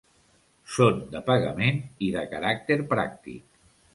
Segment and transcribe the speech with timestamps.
[0.75, 3.63] Són de pagament i de caràcter pràctic.